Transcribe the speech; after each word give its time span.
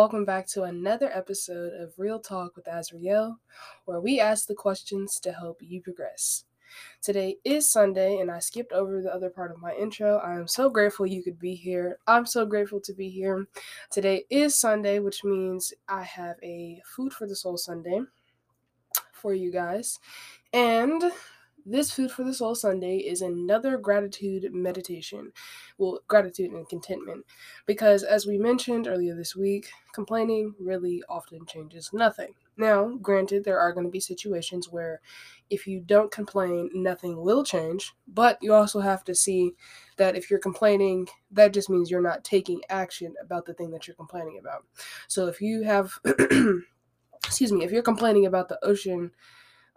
welcome 0.00 0.24
back 0.24 0.46
to 0.46 0.62
another 0.62 1.10
episode 1.12 1.74
of 1.74 1.92
Reail 1.98 2.18
Talk 2.18 2.56
with 2.56 2.64
AzReail, 2.64 3.36
where 3.84 4.00
we 4.00 4.18
ask 4.18 4.46
the 4.46 4.54
questions 4.54 5.20
to 5.20 5.30
help 5.30 5.58
you 5.60 5.82
progress. 5.82 6.44
Today 7.02 7.36
is 7.44 7.70
Sunday, 7.70 8.16
and 8.16 8.30
I 8.30 8.38
skipped 8.38 8.72
over 8.72 9.02
the 9.02 9.14
other 9.14 9.28
part 9.28 9.50
of 9.50 9.60
my 9.60 9.74
intro. 9.74 10.16
I 10.16 10.36
am 10.36 10.48
so 10.48 10.70
grateful 10.70 11.06
you 11.06 11.22
could 11.22 11.38
be 11.38 11.54
here. 11.54 11.98
I'm 12.06 12.24
so 12.24 12.46
grateful 12.46 12.80
to 12.80 12.94
be 12.94 13.10
here. 13.10 13.46
Today 13.90 14.24
is 14.30 14.58
Sunday, 14.58 15.00
which 15.00 15.22
means 15.22 15.70
I 15.86 16.04
have 16.04 16.36
a 16.42 16.80
Food 16.96 17.12
for 17.12 17.26
the 17.26 17.36
Soul 17.36 17.58
Sunday 17.58 18.00
for 19.12 19.34
you 19.34 19.52
guys. 19.52 19.98
And 20.54 21.12
this 21.66 21.90
Food 21.90 22.10
for 22.10 22.24
the 22.24 22.34
Soul 22.34 22.54
Sunday 22.54 22.98
is 22.98 23.22
another 23.22 23.76
gratitude 23.76 24.52
meditation. 24.52 25.32
Well, 25.78 26.00
gratitude 26.08 26.52
and 26.52 26.68
contentment. 26.68 27.24
Because 27.66 28.02
as 28.02 28.26
we 28.26 28.38
mentioned 28.38 28.86
earlier 28.86 29.14
this 29.14 29.36
week, 29.36 29.70
complaining 29.92 30.54
really 30.58 31.02
often 31.08 31.46
changes 31.46 31.90
nothing. 31.92 32.34
Now, 32.56 32.98
granted, 33.00 33.44
there 33.44 33.58
are 33.58 33.72
going 33.72 33.86
to 33.86 33.90
be 33.90 34.00
situations 34.00 34.68
where 34.68 35.00
if 35.48 35.66
you 35.66 35.80
don't 35.80 36.12
complain, 36.12 36.70
nothing 36.74 37.16
will 37.16 37.42
change, 37.42 37.94
but 38.06 38.38
you 38.42 38.52
also 38.52 38.80
have 38.80 39.02
to 39.04 39.14
see 39.14 39.54
that 39.96 40.16
if 40.16 40.30
you're 40.30 40.38
complaining, 40.38 41.08
that 41.30 41.52
just 41.52 41.70
means 41.70 41.90
you're 41.90 42.02
not 42.02 42.24
taking 42.24 42.60
action 42.68 43.14
about 43.22 43.46
the 43.46 43.54
thing 43.54 43.70
that 43.70 43.86
you're 43.86 43.96
complaining 43.96 44.38
about. 44.38 44.64
So 45.08 45.26
if 45.26 45.40
you 45.40 45.62
have, 45.62 45.92
excuse 47.24 47.52
me, 47.52 47.64
if 47.64 47.72
you're 47.72 47.82
complaining 47.82 48.26
about 48.26 48.48
the 48.48 48.58
ocean, 48.64 49.10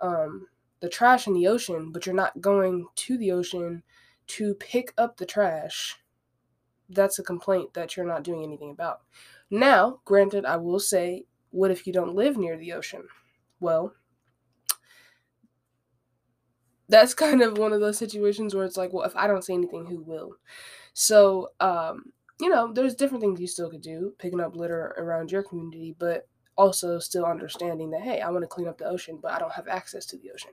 um, 0.02 0.48
the 0.84 0.90
trash 0.90 1.28
in 1.28 1.34
the 1.34 1.48
ocean, 1.48 1.94
but 1.94 2.06
you're 2.06 2.14
not 2.14 2.42
going 2.42 2.86
to 2.94 3.18
the 3.18 3.32
ocean 3.32 3.82
to 4.28 4.54
pick 4.56 4.94
up 4.98 5.16
the 5.16 5.26
trash, 5.26 5.96
that's 6.90 7.18
a 7.18 7.24
complaint 7.24 7.74
that 7.74 7.96
you're 7.96 8.06
not 8.06 8.22
doing 8.22 8.44
anything 8.44 8.70
about. 8.70 9.00
Now, 9.50 10.02
granted, 10.04 10.44
I 10.44 10.58
will 10.58 10.82
say, 10.82 11.24
what 11.52 11.72
if 11.72 11.88
you 11.88 11.94
don't 11.94 12.16
live 12.16 12.36
near 12.36 12.58
the 12.58 12.74
ocean? 12.74 13.08
Well, 13.62 13.94
that's 16.90 17.14
kind 17.14 17.42
of 17.42 17.58
one 17.58 17.72
of 17.72 17.80
those 17.80 17.98
situations 17.98 18.54
where 18.54 18.66
it's 18.66 18.76
like, 18.76 18.92
well, 18.92 19.08
if 19.08 19.16
I 19.16 19.26
don't 19.26 19.46
say 19.46 19.54
anything, 19.54 19.86
who 19.86 20.02
will? 20.02 20.32
So, 20.92 21.52
um, 21.62 22.12
you 22.42 22.50
know, 22.50 22.74
there's 22.74 22.96
different 22.96 23.22
things 23.22 23.40
you 23.40 23.48
still 23.48 23.70
could 23.70 23.82
do, 23.82 24.16
picking 24.20 24.42
up 24.42 24.58
litter 24.58 24.94
around 24.98 25.32
your 25.32 25.44
community, 25.44 25.96
but 25.98 26.28
also 26.58 27.00
still 27.00 27.26
understanding 27.26 27.90
that 27.90 28.02
hey 28.02 28.22
i 28.22 28.30
want 28.30 28.44
to 28.44 28.48
clean 28.48 28.68
up 28.68 28.78
the 28.78 28.86
ocean 28.86 29.20
but 29.22 29.32
i 29.32 29.40
don't 29.40 29.54
have 29.54 29.68
access 29.68 30.06
to 30.06 30.18
the 30.18 30.32
ocean. 30.32 30.52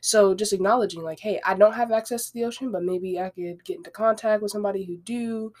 So 0.00 0.34
just 0.34 0.52
acknowledging 0.52 1.02
like 1.02 1.20
hey 1.20 1.40
i 1.44 1.54
don't 1.54 1.74
have 1.74 1.92
access 1.92 2.26
to 2.26 2.32
the 2.32 2.44
ocean 2.44 2.70
but 2.70 2.82
maybe 2.82 3.20
i 3.20 3.30
could 3.30 3.64
get 3.64 3.78
into 3.78 3.90
contact 3.90 4.42
with 4.42 4.52
somebody 4.52 4.84
who 4.84 4.96
do 4.98 5.52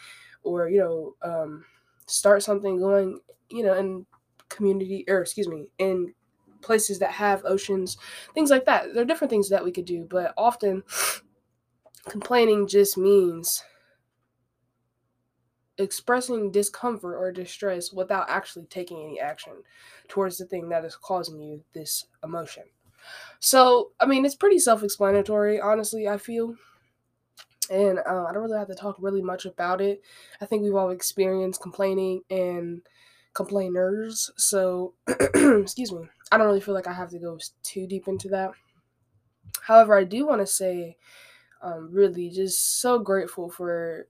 or 0.42 0.68
you 0.68 0.78
know 0.78 1.16
um, 1.22 1.64
start 2.06 2.42
something 2.42 2.78
going 2.78 3.20
you 3.50 3.64
know 3.64 3.74
in 3.74 4.06
community 4.48 5.04
or 5.08 5.20
excuse 5.20 5.48
me 5.48 5.66
in 5.78 6.14
places 6.62 6.98
that 6.98 7.10
have 7.10 7.44
oceans 7.44 7.96
things 8.34 8.50
like 8.50 8.64
that. 8.64 8.92
There 8.92 9.02
are 9.02 9.06
different 9.06 9.30
things 9.30 9.48
that 9.50 9.64
we 9.64 9.72
could 9.72 9.84
do 9.84 10.06
but 10.08 10.32
often 10.36 10.82
complaining 12.08 12.66
just 12.68 12.96
means 12.96 13.62
expressing 15.78 16.50
discomfort 16.50 17.16
or 17.16 17.32
distress 17.32 17.92
without 17.92 18.28
actually 18.28 18.66
taking 18.66 19.02
any 19.02 19.20
action 19.20 19.52
towards 20.08 20.38
the 20.38 20.46
thing 20.46 20.68
that 20.68 20.84
is 20.84 20.96
causing 20.96 21.40
you 21.40 21.62
this 21.74 22.06
emotion. 22.24 22.64
So, 23.40 23.92
I 24.00 24.06
mean, 24.06 24.24
it's 24.24 24.34
pretty 24.34 24.58
self 24.58 24.82
explanatory, 24.82 25.60
honestly, 25.60 26.08
I 26.08 26.18
feel. 26.18 26.54
And 27.70 27.98
uh, 27.98 28.24
I 28.28 28.32
don't 28.32 28.44
really 28.44 28.58
have 28.58 28.68
to 28.68 28.74
talk 28.74 28.96
really 29.00 29.22
much 29.22 29.44
about 29.44 29.80
it. 29.80 30.00
I 30.40 30.46
think 30.46 30.62
we've 30.62 30.74
all 30.74 30.90
experienced 30.90 31.60
complaining 31.60 32.22
and 32.30 32.82
complainers. 33.34 34.30
So, 34.36 34.94
excuse 35.34 35.92
me, 35.92 36.08
I 36.30 36.38
don't 36.38 36.46
really 36.46 36.60
feel 36.60 36.74
like 36.74 36.86
I 36.86 36.92
have 36.92 37.10
to 37.10 37.18
go 37.18 37.38
too 37.62 37.86
deep 37.86 38.08
into 38.08 38.28
that. 38.28 38.52
However, 39.62 39.98
I 39.98 40.04
do 40.04 40.26
want 40.26 40.40
to 40.40 40.46
say, 40.46 40.96
um, 41.62 41.88
really, 41.90 42.30
just 42.30 42.80
so 42.80 42.98
grateful 42.98 43.50
for 43.50 44.06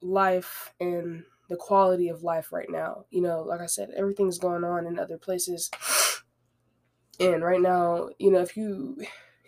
life 0.00 0.72
and 0.80 1.24
the 1.48 1.56
quality 1.56 2.08
of 2.08 2.22
life 2.22 2.52
right 2.52 2.70
now. 2.70 3.04
You 3.10 3.22
know, 3.22 3.42
like 3.42 3.60
I 3.60 3.66
said, 3.66 3.90
everything's 3.96 4.38
going 4.38 4.64
on 4.64 4.86
in 4.86 4.98
other 4.98 5.18
places. 5.18 5.70
And 7.18 7.44
right 7.44 7.60
now, 7.60 8.08
you 8.18 8.30
know, 8.30 8.40
if 8.40 8.56
you 8.56 8.96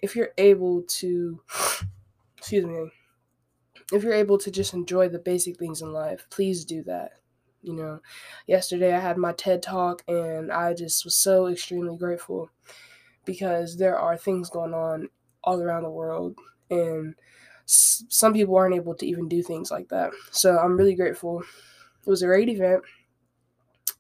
if 0.03 0.15
you're 0.15 0.33
able 0.37 0.83
to 0.83 1.41
excuse 2.37 2.67
me, 2.67 2.91
if 3.93 4.03
you're 4.03 4.13
able 4.13 4.37
to 4.39 4.51
just 4.51 4.75
enjoy 4.75 5.09
the 5.09 5.19
basic 5.19 5.59
things 5.59 5.81
in 5.81 5.91
life, 5.91 6.27
please 6.29 6.67
do 6.67 6.83
that. 6.83 7.13
You 7.63 7.75
know, 7.75 8.01
yesterday 8.47 8.95
I 8.95 8.99
had 8.99 9.17
my 9.17 9.33
TED 9.33 9.63
talk 9.63 10.03
and 10.09 10.53
I 10.53 10.75
just 10.75 11.05
was 11.05 11.17
so 11.17 11.47
extremely 11.47 11.97
grateful 11.97 12.51
because 13.25 13.77
there 13.77 13.97
are 13.97 14.17
things 14.17 14.51
going 14.51 14.75
on 14.75 15.09
all 15.45 15.63
around 15.63 15.85
the 15.85 15.91
world 15.91 16.37
and 16.71 17.15
some 17.67 18.33
people 18.33 18.57
aren't 18.57 18.75
able 18.75 18.95
to 18.95 19.07
even 19.07 19.29
do 19.29 19.43
things 19.43 19.71
like 19.71 19.89
that. 19.89 20.11
So 20.31 20.59
I'm 20.59 20.77
really 20.77 20.95
grateful. 20.95 21.41
It 21.41 22.11
was 22.11 22.23
a 22.23 22.27
great 22.27 22.49
event. 22.49 22.83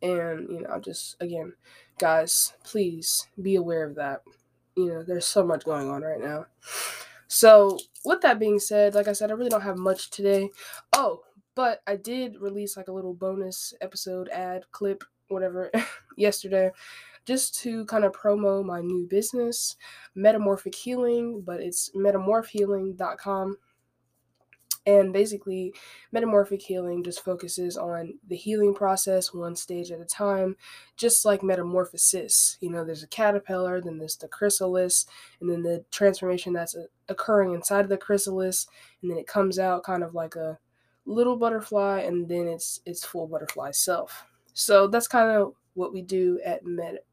And, 0.02 0.48
you 0.50 0.60
know, 0.62 0.80
just 0.80 1.16
again, 1.20 1.52
guys, 1.98 2.54
please 2.64 3.28
be 3.40 3.56
aware 3.56 3.84
of 3.84 3.94
that. 3.96 4.22
You 4.76 4.86
know, 4.86 5.02
there's 5.02 5.26
so 5.26 5.46
much 5.46 5.64
going 5.64 5.88
on 5.88 6.02
right 6.02 6.20
now. 6.20 6.46
So, 7.28 7.78
with 8.04 8.20
that 8.22 8.38
being 8.38 8.58
said, 8.58 8.94
like 8.94 9.08
I 9.08 9.12
said, 9.12 9.30
I 9.30 9.34
really 9.34 9.48
don't 9.48 9.62
have 9.62 9.78
much 9.78 10.10
today. 10.10 10.50
Oh, 10.92 11.22
but 11.54 11.80
I 11.86 11.96
did 11.96 12.40
release 12.40 12.76
like 12.76 12.88
a 12.88 12.92
little 12.92 13.14
bonus 13.14 13.72
episode 13.80 14.28
ad 14.30 14.64
clip, 14.72 15.04
whatever, 15.28 15.70
yesterday 16.16 16.72
just 17.24 17.58
to 17.60 17.84
kind 17.86 18.04
of 18.04 18.12
promo 18.12 18.64
my 18.64 18.80
new 18.80 19.06
business, 19.06 19.76
Metamorphic 20.14 20.74
Healing, 20.74 21.42
but 21.44 21.60
it's 21.60 21.90
metamorphhealing.com. 21.94 23.56
And 24.84 25.12
basically, 25.12 25.72
metamorphic 26.10 26.60
healing 26.60 27.04
just 27.04 27.24
focuses 27.24 27.76
on 27.76 28.14
the 28.26 28.34
healing 28.34 28.74
process 28.74 29.32
one 29.32 29.54
stage 29.54 29.92
at 29.92 30.00
a 30.00 30.04
time, 30.04 30.56
just 30.96 31.24
like 31.24 31.44
metamorphosis. 31.44 32.58
You 32.60 32.70
know, 32.70 32.84
there's 32.84 33.04
a 33.04 33.08
caterpillar, 33.08 33.80
then 33.80 33.98
there's 33.98 34.16
the 34.16 34.26
chrysalis, 34.26 35.06
and 35.40 35.48
then 35.48 35.62
the 35.62 35.84
transformation 35.92 36.52
that's 36.52 36.74
uh, 36.74 36.86
occurring 37.08 37.54
inside 37.54 37.84
of 37.84 37.90
the 37.90 37.96
chrysalis, 37.96 38.66
and 39.02 39.10
then 39.10 39.18
it 39.18 39.28
comes 39.28 39.60
out 39.60 39.84
kind 39.84 40.02
of 40.02 40.14
like 40.14 40.34
a 40.34 40.58
little 41.06 41.36
butterfly, 41.36 42.00
and 42.00 42.28
then 42.28 42.48
it's 42.48 42.80
its 42.84 43.04
full 43.04 43.28
butterfly 43.28 43.70
self. 43.70 44.24
So 44.52 44.88
that's 44.88 45.06
kind 45.06 45.30
of 45.30 45.54
what 45.74 45.92
we 45.92 46.02
do 46.02 46.40
at 46.44 46.64
met 46.64 47.04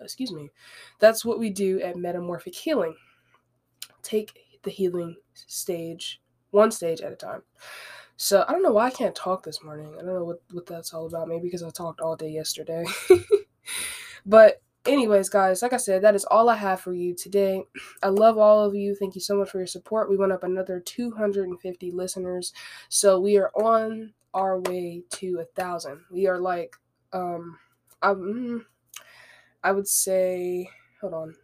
excuse 0.00 0.32
me 0.32 0.50
that's 0.98 1.24
what 1.24 1.38
we 1.38 1.50
do 1.50 1.80
at 1.80 1.96
metamorphic 1.96 2.54
healing. 2.54 2.94
Take 4.02 4.38
the 4.62 4.70
healing 4.70 5.16
stage 5.34 6.20
one 6.50 6.70
stage 6.70 7.00
at 7.00 7.12
a 7.12 7.16
time. 7.16 7.42
So 8.16 8.44
i 8.48 8.52
don't 8.52 8.62
know 8.62 8.72
why 8.72 8.86
i 8.86 8.90
can't 8.90 9.14
talk 9.14 9.42
this 9.44 9.62
morning. 9.62 9.94
I 9.94 10.02
don't 10.02 10.14
know 10.14 10.24
what, 10.24 10.42
what 10.52 10.66
that's 10.66 10.92
all 10.92 11.06
about. 11.06 11.28
Maybe 11.28 11.44
because 11.44 11.62
i 11.62 11.70
talked 11.70 12.00
all 12.00 12.16
day 12.16 12.30
yesterday. 12.30 12.84
But 14.26 14.60
anyways 14.86 15.28
guys 15.28 15.60
like 15.60 15.74
i 15.74 15.76
said 15.76 16.00
that 16.02 16.14
is 16.14 16.24
all 16.24 16.48
i 16.48 16.56
have 16.56 16.80
for 16.80 16.92
you 16.92 17.14
today. 17.14 17.62
I 18.02 18.08
love 18.08 18.38
all 18.38 18.64
of 18.64 18.74
you. 18.74 18.94
Thank 18.94 19.14
you 19.14 19.20
so 19.20 19.36
much 19.36 19.50
for 19.50 19.58
your 19.58 19.66
support. 19.66 20.10
We 20.10 20.16
went 20.16 20.32
up 20.32 20.44
another 20.44 20.80
250 20.80 21.90
listeners. 21.92 22.52
So 22.88 23.20
we 23.20 23.36
are 23.38 23.50
on 23.54 24.12
our 24.34 24.60
way 24.60 25.02
to 25.12 25.40
a 25.40 25.60
thousand. 25.60 26.00
We 26.10 26.26
are 26.26 26.38
like 26.38 26.74
um 27.12 27.58
um, 28.02 28.66
I 29.62 29.72
would 29.72 29.88
say, 29.88 30.70
hold 31.00 31.14
on. 31.14 31.34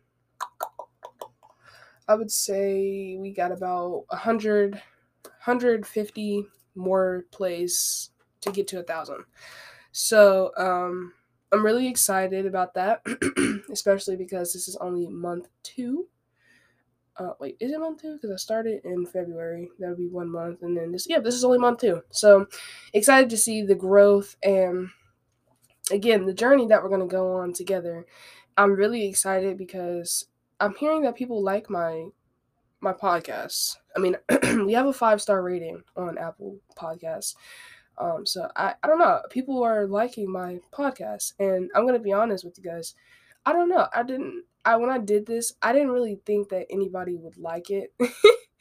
I 2.07 2.15
would 2.15 2.31
say 2.31 3.17
we 3.19 3.33
got 3.33 3.53
about 3.53 4.05
100, 4.09 4.75
150 5.23 6.47
more 6.75 7.25
plays 7.31 8.11
to 8.43 8.51
get 8.51 8.69
to 8.69 8.81
a 8.81 8.83
thousand. 8.83 9.25
So, 9.93 10.53
um, 10.57 11.13
I'm 11.53 11.65
really 11.65 11.87
excited 11.89 12.47
about 12.47 12.75
that, 12.75 13.03
especially 13.71 14.17
because 14.17 14.53
this 14.53 14.67
is 14.67 14.77
only 14.77 15.07
month 15.07 15.47
two. 15.63 16.09
Uh, 17.17 17.31
wait, 17.39 17.57
is 17.61 17.71
it 17.71 17.79
month 17.79 18.03
two? 18.03 18.15
Because 18.15 18.33
I 18.33 18.37
started 18.37 18.85
in 18.85 19.07
February. 19.07 19.71
That 19.79 19.91
would 19.91 19.99
be 19.99 20.09
one 20.09 20.29
month, 20.29 20.63
and 20.63 20.77
then 20.77 20.91
this, 20.91 21.07
yeah, 21.09 21.21
this 21.21 21.37
is 21.37 21.45
only 21.45 21.59
month 21.59 21.81
two. 21.81 22.03
So 22.11 22.47
excited 22.93 23.31
to 23.31 23.37
see 23.37 23.63
the 23.63 23.77
growth 23.77 24.37
and 24.43 24.89
again, 25.91 26.25
the 26.25 26.35
journey 26.35 26.67
that 26.69 26.83
we're 26.83 26.89
going 26.89 27.01
to 27.01 27.07
go 27.07 27.35
on 27.35 27.53
together, 27.53 28.07
I'm 28.57 28.75
really 28.75 29.07
excited 29.07 29.59
because 29.59 30.27
I'm 30.61 30.75
hearing 30.77 31.03
that 31.03 31.17
people 31.17 31.43
like 31.43 31.69
my 31.69 32.07
my 32.81 32.93
podcast. 32.93 33.77
I 33.97 33.99
mean, 33.99 34.17
we 34.67 34.75
have 34.75 34.87
a 34.87 34.93
five 34.93 35.21
star 35.21 35.43
rating 35.43 35.83
on 35.97 36.19
Apple 36.19 36.59
Podcasts. 36.77 37.35
Um, 37.97 38.27
so 38.27 38.49
I, 38.57 38.75
I 38.83 38.87
don't 38.87 38.99
know. 38.99 39.21
People 39.31 39.63
are 39.63 39.87
liking 39.87 40.31
my 40.31 40.59
podcast, 40.73 41.33
and 41.39 41.71
I'm 41.75 41.87
gonna 41.87 41.99
be 41.99 42.13
honest 42.13 42.45
with 42.45 42.59
you 42.59 42.65
guys. 42.65 42.95
I 43.47 43.53
don't 43.53 43.69
know. 43.69 43.87
I 43.93 44.03
didn't. 44.03 44.45
I 44.65 44.77
when 44.77 44.91
I 44.91 44.99
did 44.99 45.27
this, 45.27 45.55
I 45.63 45.73
didn't 45.73 45.91
really 45.91 46.21
think 46.27 46.49
that 46.51 46.67
anybody 46.71 47.17
would 47.17 47.37
like 47.37 47.71
it. 47.71 47.93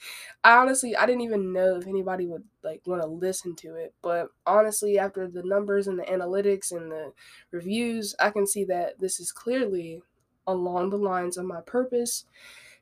I 0.43 0.57
honestly 0.57 0.95
I 0.95 1.05
didn't 1.05 1.21
even 1.21 1.53
know 1.53 1.77
if 1.77 1.87
anybody 1.87 2.27
would 2.27 2.43
like 2.63 2.81
want 2.85 3.01
to 3.01 3.07
listen 3.07 3.55
to 3.57 3.75
it, 3.75 3.93
but 4.01 4.29
honestly 4.45 4.99
after 4.99 5.27
the 5.27 5.43
numbers 5.43 5.87
and 5.87 5.99
the 5.99 6.03
analytics 6.03 6.71
and 6.71 6.91
the 6.91 7.13
reviews, 7.51 8.15
I 8.19 8.31
can 8.31 8.47
see 8.47 8.65
that 8.65 8.99
this 8.99 9.19
is 9.19 9.31
clearly 9.31 10.01
along 10.47 10.89
the 10.89 10.97
lines 10.97 11.37
of 11.37 11.45
my 11.45 11.61
purpose 11.61 12.25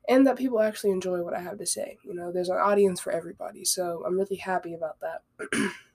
and 0.10 0.26
that 0.28 0.38
people 0.38 0.62
actually 0.62 0.92
enjoy 0.92 1.24
what 1.24 1.36
I 1.36 1.42
have 1.42 1.60
to 1.60 1.66
say. 1.66 1.98
You 2.04 2.14
know, 2.16 2.32
there's 2.32 2.50
an 2.50 2.58
audience 2.58 3.00
for 3.02 3.12
everybody. 3.12 3.66
So, 3.66 4.04
I'm 4.06 4.18
really 4.18 4.38
happy 4.38 4.74
about 4.74 5.00
that. 5.02 5.24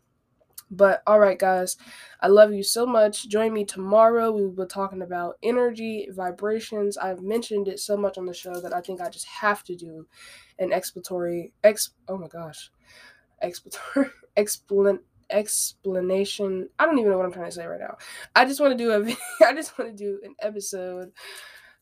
But 0.71 1.03
all 1.07 1.21
right, 1.21 1.39
guys, 1.39 1.77
I 2.21 2.27
love 2.29 2.53
you 2.53 2.63
so 2.63 2.87
much. 2.87 3.29
Join 3.29 3.53
me 3.53 3.65
tomorrow. 3.65 4.33
We 4.33 4.43
will 4.43 4.65
be 4.65 4.67
talking 4.67 5.03
about 5.03 5.37
energy, 5.43 6.09
vibrations. 6.11 6.99
I've 6.99 7.23
mentioned 7.23 7.69
it 7.69 7.79
so 7.79 7.97
much 7.97 8.19
on 8.19 8.27
the 8.27 8.35
show 8.35 8.61
that 8.61 8.75
I 8.75 8.81
think 8.81 9.01
I 9.01 9.09
just 9.09 9.27
have 9.27 9.63
to 9.65 9.77
do 9.77 10.07
an 10.59 10.73
exploratory 10.73 11.53
ex. 11.63 11.91
Oh 12.09 12.19
my 12.19 12.29
gosh, 12.29 12.71
exploratory 13.41 14.11
explan 14.37 14.99
explanation. 15.31 16.69
I 16.79 16.87
don't 16.87 16.99
even 16.99 17.11
know 17.11 17.19
what 17.19 17.27
I'm 17.27 17.33
trying 17.33 17.47
to 17.47 17.53
say 17.53 17.67
right 17.67 17.81
now. 17.81 17.97
I 18.35 18.45
just 18.45 18.61
want 18.61 18.77
to 18.77 18.85
do 18.85 18.91
a. 18.93 19.45
I 19.47 19.55
just 19.55 19.79
want 19.79 19.91
to 19.91 19.97
do 19.97 20.21
an 20.25 20.35
episode 20.41 21.13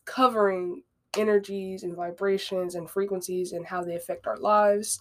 covering 0.05 0.83
energies 1.17 1.83
and 1.83 1.95
vibrations 1.95 2.75
and 2.75 2.89
frequencies 2.89 3.51
and 3.51 3.65
how 3.65 3.81
they 3.81 3.95
affect 3.95 4.27
our 4.27 4.37
lives 4.37 4.99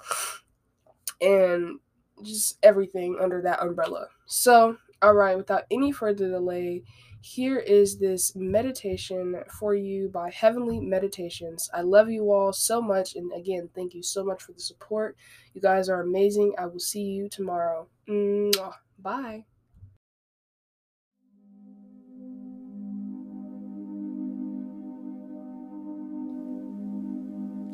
and 1.21 1.79
just 2.23 2.59
everything 2.63 3.19
under 3.21 3.43
that 3.43 3.61
umbrella. 3.63 4.09
So, 4.27 4.77
all 5.03 5.15
right, 5.15 5.37
without 5.37 5.65
any 5.71 5.93
further 5.93 6.29
delay, 6.29 6.83
here 7.21 7.59
is 7.59 7.99
this 7.99 8.37
meditation 8.37 9.35
for 9.59 9.75
you 9.75 10.11
by 10.11 10.31
Heavenly 10.31 10.79
Meditations. 10.79 11.71
I 11.73 11.81
love 11.81 12.11
you 12.11 12.31
all 12.31 12.53
so 12.53 12.83
much. 12.83 13.17
And 13.17 13.33
again, 13.33 13.71
thank 13.75 13.95
you 13.95 14.03
so 14.03 14.23
much 14.23 14.43
for 14.43 14.53
the 14.53 14.61
support. 14.61 15.17
You 15.55 15.63
guys 15.63 15.89
are 15.89 16.03
amazing. 16.03 16.53
I 16.59 16.67
will 16.67 16.79
see 16.79 17.03
you 17.03 17.31
tomorrow. 17.31 17.89
Mwah. 18.07 18.75
Bye. 18.99 19.47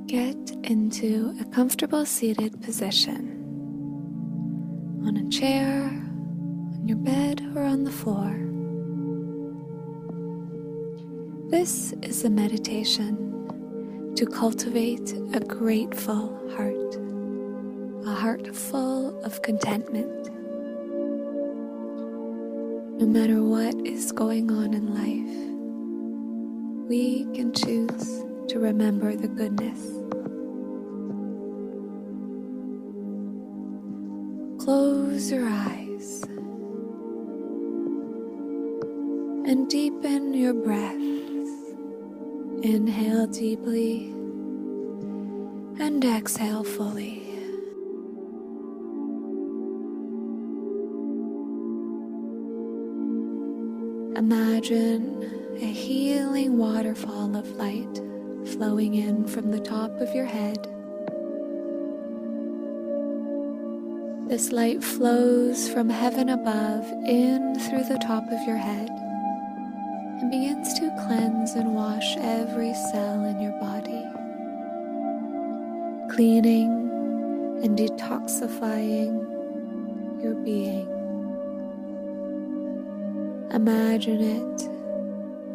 Get 0.06 0.36
into 0.62 1.36
a 1.40 1.44
comfortable 1.46 2.06
seated 2.06 2.62
position 2.62 3.39
chair, 5.30 5.84
on 5.84 6.88
your 6.88 6.96
bed, 6.96 7.40
or 7.54 7.62
on 7.62 7.84
the 7.84 7.92
floor. 7.92 8.36
This 11.50 11.92
is 12.02 12.24
a 12.24 12.30
meditation 12.30 14.12
to 14.16 14.26
cultivate 14.26 15.14
a 15.32 15.38
grateful 15.40 16.36
heart, 16.56 16.96
a 18.06 18.12
heart 18.12 18.54
full 18.54 19.18
of 19.24 19.40
contentment. 19.42 20.30
No 23.00 23.06
matter 23.06 23.42
what 23.42 23.74
is 23.86 24.10
going 24.10 24.50
on 24.50 24.74
in 24.74 24.94
life, 24.94 25.36
we 26.88 27.24
can 27.36 27.52
choose 27.52 28.24
to 28.48 28.58
remember 28.58 29.14
the 29.14 29.28
goodness. 29.28 29.80
Close 35.20 35.32
your 35.32 35.50
eyes 35.50 36.22
and 39.44 39.68
deepen 39.68 40.32
your 40.32 40.54
breath. 40.54 40.94
Inhale 42.62 43.26
deeply 43.26 44.06
and 45.78 46.02
exhale 46.02 46.64
fully. 46.64 47.22
Imagine 54.16 55.58
a 55.60 55.66
healing 55.66 56.56
waterfall 56.56 57.36
of 57.36 57.46
light 57.56 58.00
flowing 58.54 58.94
in 58.94 59.26
from 59.26 59.50
the 59.50 59.60
top 59.60 59.90
of 60.00 60.14
your 60.14 60.24
head 60.24 60.66
This 64.30 64.52
light 64.52 64.80
flows 64.84 65.68
from 65.68 65.88
heaven 65.88 66.28
above 66.28 66.84
in 67.04 67.58
through 67.58 67.82
the 67.82 67.98
top 67.98 68.22
of 68.30 68.46
your 68.46 68.58
head 68.58 68.88
and 68.88 70.30
begins 70.30 70.72
to 70.74 70.88
cleanse 71.04 71.54
and 71.54 71.74
wash 71.74 72.16
every 72.16 72.72
cell 72.92 73.24
in 73.24 73.40
your 73.40 73.58
body, 73.58 74.04
cleaning 76.14 76.70
and 77.64 77.76
detoxifying 77.76 79.26
your 80.22 80.36
being. 80.36 80.86
Imagine 83.52 84.20
it 84.22 84.68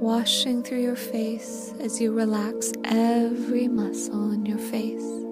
washing 0.01 0.61
through 0.61 0.81
your 0.81 0.97
face 0.97 1.73
as 1.79 2.01
you 2.01 2.11
relax 2.11 2.73
every 2.83 3.69
muscle 3.69 4.33
in 4.33 4.45
your 4.45 4.59
face. 4.59 5.24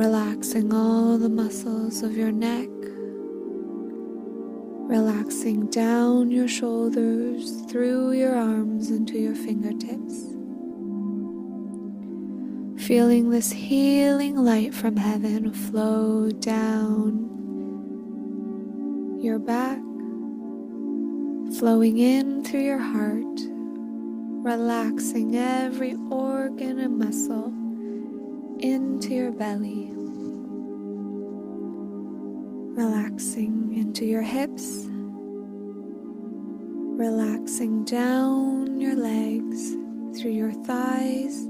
Relaxing 0.00 0.72
all 0.72 1.18
the 1.18 1.28
muscles 1.28 2.02
of 2.02 2.16
your 2.16 2.32
neck, 2.32 2.70
relaxing 4.88 5.66
down 5.66 6.30
your 6.30 6.48
shoulders, 6.48 7.60
through 7.68 8.12
your 8.12 8.34
arms 8.34 8.90
into 8.90 9.18
your 9.18 9.34
fingertips. 9.34 10.14
Feeling 12.82 13.28
this 13.28 13.52
healing 13.52 14.36
light 14.36 14.72
from 14.72 14.96
heaven 14.96 15.52
flow 15.52 16.30
down 16.30 17.28
your 19.20 19.38
back, 19.38 19.82
flowing 21.58 21.98
in 21.98 22.42
through 22.42 22.64
your 22.64 22.78
heart, 22.78 23.38
relaxing 24.50 25.36
every 25.36 25.94
organ 26.10 26.78
and 26.78 26.96
muscle 26.96 27.52
into 28.62 29.14
your 29.14 29.32
belly, 29.32 29.90
relaxing 32.74 33.74
into 33.74 34.04
your 34.04 34.22
hips, 34.22 34.86
relaxing 36.98 37.84
down 37.84 38.78
your 38.78 38.94
legs 38.94 39.70
through 40.18 40.32
your 40.32 40.52
thighs, 40.52 41.46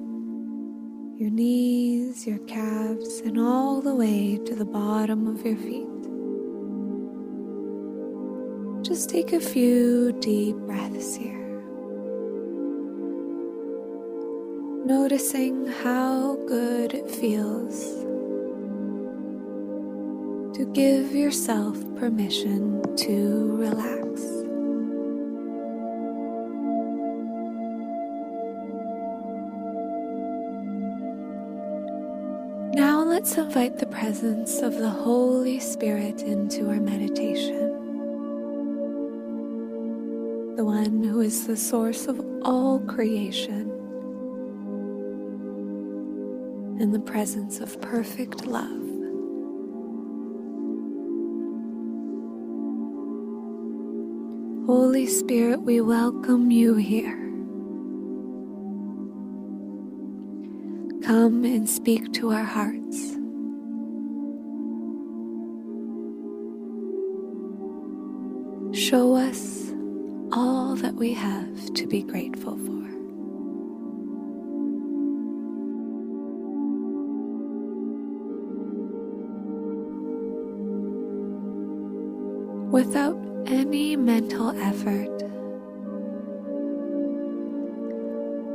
your 1.17 1.31
knees, 1.31 2.27
your 2.27 2.39
calves, 2.47 3.21
and 3.21 3.39
all 3.39 3.81
the 3.81 3.95
way 3.95 4.39
to 4.47 4.55
the 4.55 4.65
bottom 4.65 5.27
of 5.27 5.45
your 5.45 5.57
feet. 5.57 5.87
Just 8.83 9.11
take 9.11 9.33
a 9.33 9.41
few 9.41 10.13
deep 10.21 10.57
breaths 10.57 11.15
here. 11.15 11.40
Noticing 14.91 15.69
how 15.85 16.35
good 16.49 16.93
it 16.95 17.09
feels 17.09 17.79
to 20.53 20.69
give 20.75 21.15
yourself 21.15 21.79
permission 21.95 22.83
to 22.97 23.57
relax. 23.57 24.21
Now 32.75 33.05
let's 33.05 33.39
invite 33.39 33.79
the 33.79 33.87
presence 33.87 34.59
of 34.59 34.77
the 34.77 34.91
Holy 34.91 35.61
Spirit 35.61 36.23
into 36.23 36.69
our 36.69 36.81
meditation. 36.81 37.71
The 40.57 40.65
one 40.65 41.05
who 41.05 41.21
is 41.21 41.47
the 41.47 41.57
source 41.57 42.09
of 42.09 42.21
all 42.43 42.81
creation 42.81 43.70
in 46.81 46.93
the 46.93 46.99
presence 46.99 47.61
of 47.61 47.79
perfect 47.83 48.47
love. 48.47 48.65
Holy 54.67 55.07
Spirit, 55.07 55.61
we 55.61 55.83
welcome 55.83 56.51
you 56.51 56.77
here. 56.77 57.19
Come 61.03 61.45
and 61.45 61.69
speak 61.69 62.15
to 62.15 62.31
our 62.33 62.45
hearts. 62.45 63.11
Show 68.73 69.17
us 69.17 69.75
all 70.33 70.77
that 70.77 70.95
we 70.95 71.13
have 71.13 71.75
to 71.75 71.87
be 71.87 72.03
grateful 72.03 72.57
for. 72.57 73.00
Without 82.81 83.19
any 83.47 83.95
mental 83.95 84.59
effort. 84.59 85.15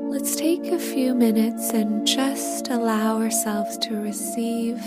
Let's 0.10 0.36
take 0.36 0.66
a 0.66 0.80
few 0.80 1.14
minutes 1.14 1.70
and 1.70 2.08
just 2.08 2.70
allow 2.70 3.22
ourselves 3.22 3.78
to 3.86 3.98
receive 3.98 4.82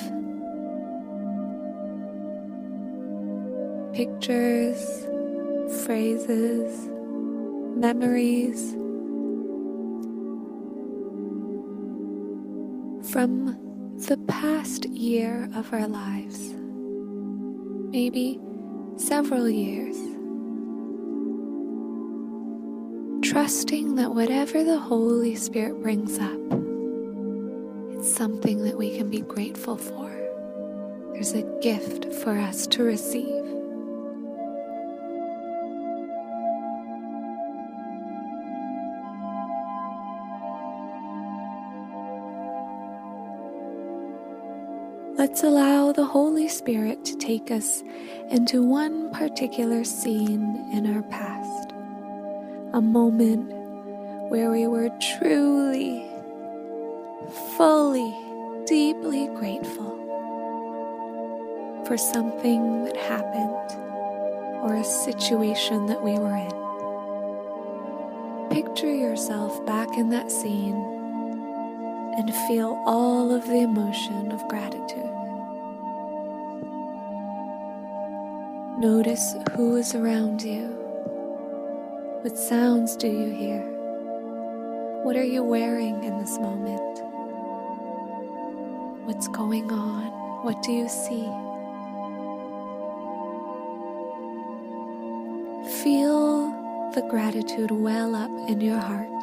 pictures, 3.92 5.07
phrases, 5.85 6.88
memories 7.76 8.73
from 13.12 13.57
the 14.09 14.16
past 14.26 14.87
year 14.87 15.49
of 15.54 15.73
our 15.73 15.87
lives, 15.87 16.54
maybe 17.92 18.40
several 18.99 19.49
years. 19.49 19.97
Trusting 23.23 23.95
that 23.97 24.14
whatever 24.14 24.64
the 24.64 24.78
Holy 24.78 25.37
Spirit 25.37 25.81
brings 25.83 26.19
up, 26.19 26.40
it's 27.93 28.12
something 28.12 28.64
that 28.64 28.76
we 28.76 28.97
can 28.97 29.09
be 29.09 29.21
grateful 29.21 29.76
for. 29.76 30.09
There's 31.12 31.35
a 31.35 31.43
gift 31.61 32.12
for 32.23 32.33
us 32.38 32.67
to 32.69 32.83
receive. 32.83 33.38
Let's 45.18 45.42
allow 45.42 45.90
the 45.90 46.06
Holy 46.06 46.46
Spirit 46.46 47.04
to 47.06 47.16
take 47.16 47.50
us 47.50 47.82
into 48.30 48.62
one 48.64 49.12
particular 49.12 49.82
scene 49.82 50.70
in 50.72 50.94
our 50.94 51.02
past, 51.02 51.72
a 52.72 52.80
moment 52.80 53.50
where 54.30 54.52
we 54.52 54.68
were 54.68 54.90
truly, 55.18 56.08
fully, 57.56 58.14
deeply 58.64 59.26
grateful 59.34 59.96
for 61.84 61.96
something 61.98 62.84
that 62.84 62.96
happened 62.96 63.72
or 64.62 64.76
a 64.76 64.84
situation 64.84 65.87
that 65.87 66.00
we 66.00 66.12
were 66.12 66.37
in. 66.37 66.52
Picture 68.50 68.94
yourself 68.94 69.66
back 69.66 69.98
in 69.98 70.10
that 70.10 70.30
scene 70.30 70.98
and 72.18 72.34
feel 72.48 72.82
all 72.84 73.32
of 73.32 73.46
the 73.46 73.60
emotion 73.60 74.32
of 74.32 74.48
gratitude. 74.48 75.04
Notice 78.80 79.37
who 79.54 79.76
is 79.76 79.94
around 79.94 80.42
you. 80.42 80.66
What 82.22 82.37
sounds 82.37 82.96
do 82.96 83.06
you 83.06 83.30
hear? 83.30 83.60
What 85.04 85.14
are 85.14 85.25
you 85.25 85.44
wearing 85.44 86.02
in 86.02 86.18
this 86.18 86.40
moment? 86.40 86.98
What's 89.06 89.28
going 89.28 89.70
on? 89.70 90.10
What 90.44 90.60
do 90.64 90.72
you 90.72 90.88
see? 90.88 91.22
Feel 95.84 96.50
the 96.96 97.06
gratitude 97.08 97.70
well 97.70 98.16
up 98.16 98.30
in 98.50 98.60
your 98.60 98.78
heart. 98.78 99.17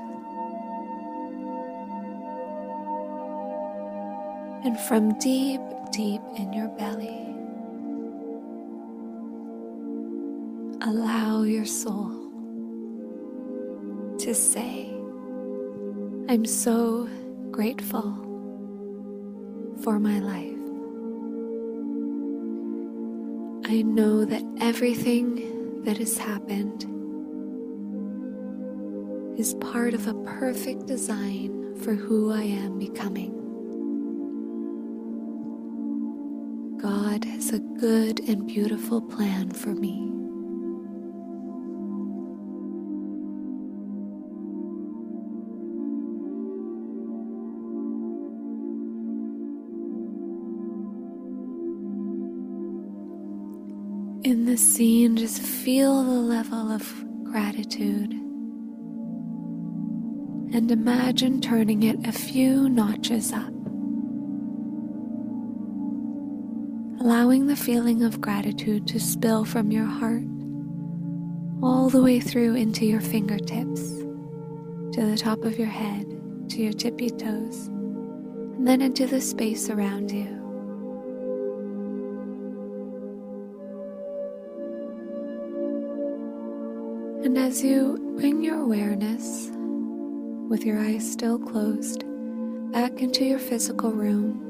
And 4.66 4.80
from 4.80 5.14
deep, 5.20 5.62
deep 5.92 6.22
in 6.40 6.52
your 6.52 6.70
belly, 6.70 7.22
allow 10.82 11.44
your 11.44 11.66
soul 11.66 12.10
to 14.18 14.34
say, 14.34 14.90
I'm 16.28 16.46
so 16.46 17.08
grateful 17.52 18.12
for 19.84 20.00
my 20.00 20.18
life. 20.18 20.58
I 23.70 23.84
know 23.84 24.26
that 24.26 24.44
everything 24.60 25.84
that 25.84 26.00
has 26.00 26.18
happened 26.18 26.86
is 29.40 29.54
part 29.56 29.94
of 29.94 30.08
a 30.08 30.16
perfect 30.24 30.88
design 30.88 31.76
for 31.76 31.94
who 31.94 32.32
I 32.32 32.42
am 32.42 32.80
becoming. 32.80 33.45
A 37.56 37.60
good 37.80 38.20
and 38.28 38.46
beautiful 38.46 39.02
plan 39.02 39.50
for 39.50 39.70
me. 39.70 40.12
In 54.30 54.46
the 54.46 54.58
scene, 54.58 55.16
just 55.16 55.42
feel 55.42 56.04
the 56.04 56.12
level 56.12 56.70
of 56.74 57.06
gratitude 57.24 58.12
and 60.54 60.70
imagine 60.70 61.40
turning 61.40 61.84
it 61.84 62.06
a 62.06 62.12
few 62.12 62.68
notches 62.68 63.32
up. 63.32 63.55
Allowing 67.06 67.46
the 67.46 67.56
feeling 67.56 68.02
of 68.02 68.20
gratitude 68.20 68.88
to 68.88 69.00
spill 69.00 69.46
from 69.46 69.72
your 69.72 69.86
heart 69.86 70.24
all 71.62 71.88
the 71.88 72.02
way 72.02 72.20
through 72.20 72.56
into 72.56 72.84
your 72.84 73.00
fingertips, 73.00 74.00
to 74.92 75.06
the 75.06 75.16
top 75.16 75.44
of 75.44 75.60
your 75.60 75.68
head, 75.68 76.08
to 76.50 76.64
your 76.64 76.74
tippy 76.74 77.12
toes, 77.12 77.68
and 77.68 78.68
then 78.68 78.82
into 78.82 79.06
the 79.06 79.22
space 79.22 79.70
around 79.70 80.10
you. 80.10 80.26
And 87.24 87.38
as 87.38 87.64
you 87.64 88.16
bring 88.18 88.44
your 88.44 88.60
awareness, 88.60 89.52
with 90.50 90.66
your 90.66 90.80
eyes 90.80 91.08
still 91.08 91.38
closed, 91.38 92.04
back 92.72 93.00
into 93.00 93.26
your 93.26 93.38
physical 93.38 93.92
room, 93.92 94.45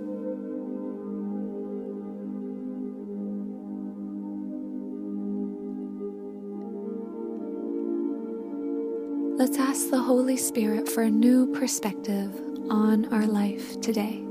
let's 9.38 9.58
ask 9.58 9.90
the 9.90 10.02
Holy 10.02 10.38
Spirit 10.38 10.88
for 10.88 11.04
a 11.04 11.10
new 11.10 11.46
perspective 11.48 12.34
on 12.70 13.06
our 13.14 13.26
life 13.26 13.80
today. 13.82 14.22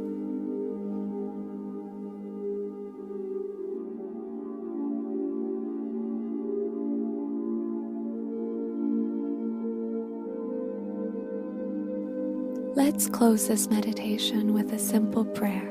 Let's 12.74 13.06
close 13.06 13.46
this 13.46 13.68
meditation 13.68 14.54
with 14.54 14.72
a 14.72 14.78
simple 14.78 15.26
prayer. 15.26 15.70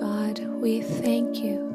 God, 0.00 0.40
we 0.60 0.82
thank 0.82 1.38
you 1.38 1.68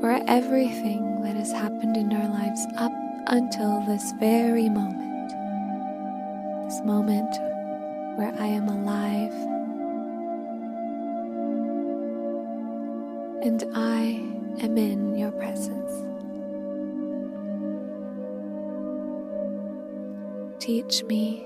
for 0.00 0.22
everything 0.26 1.20
that 1.22 1.36
has 1.36 1.52
happened 1.52 1.98
in 1.98 2.10
our 2.14 2.28
lives 2.28 2.66
up 2.78 2.92
until 3.28 3.80
this 3.82 4.12
very 4.12 4.70
moment. 4.70 5.28
This 6.68 6.80
moment 6.82 7.30
where 8.18 8.34
I 8.38 8.46
am 8.46 8.68
alive 8.68 9.32
and 13.42 13.64
I 13.74 14.00
am 14.64 14.78
in 14.78 15.14
your 15.14 15.30
presence. 15.30 15.92
Teach 20.58 21.04
me 21.04 21.44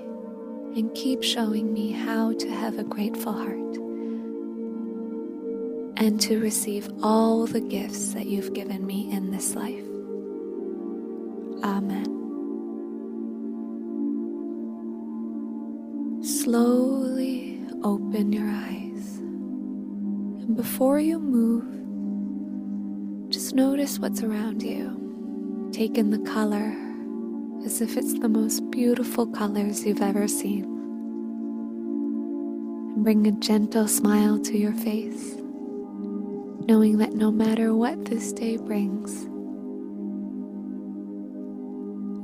and 0.75 0.93
keep 0.95 1.21
showing 1.21 1.73
me 1.73 1.91
how 1.91 2.33
to 2.33 2.49
have 2.49 2.79
a 2.79 2.83
grateful 2.83 3.33
heart 3.33 3.59
and 5.97 6.19
to 6.21 6.39
receive 6.39 6.89
all 7.03 7.45
the 7.45 7.61
gifts 7.61 8.13
that 8.13 8.25
you've 8.25 8.53
given 8.53 8.85
me 8.85 9.11
in 9.11 9.31
this 9.31 9.53
life. 9.55 9.92
Amen. 11.63 12.05
Slowly 16.21 17.61
open 17.83 18.33
your 18.33 18.49
eyes, 18.49 19.17
and 19.17 20.57
before 20.57 20.99
you 20.99 21.19
move, 21.19 21.63
just 23.31 23.55
notice 23.55 23.97
what's 23.97 24.21
around 24.23 24.61
you. 24.61 25.69
Take 25.71 25.97
in 25.97 26.09
the 26.09 26.19
color 26.29 26.75
as 27.65 27.79
if 27.79 27.95
it's 27.95 28.19
the 28.19 28.27
most 28.27 28.69
beautiful 28.69 29.25
colors 29.25 29.85
you've 29.85 30.01
ever 30.01 30.27
seen. 30.27 30.65
And 32.93 33.05
bring 33.05 33.25
a 33.25 33.31
gentle 33.31 33.87
smile 33.87 34.37
to 34.39 34.57
your 34.57 34.73
face, 34.73 35.35
knowing 36.67 36.97
that 36.97 37.13
no 37.13 37.31
matter 37.31 37.73
what 37.73 38.03
this 38.03 38.33
day 38.33 38.57
brings, 38.57 39.29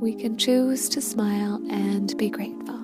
we 0.00 0.14
can 0.14 0.38
choose 0.38 0.88
to 0.88 1.00
smile 1.00 1.60
and 1.70 2.16
be 2.16 2.30
grateful. 2.30 2.79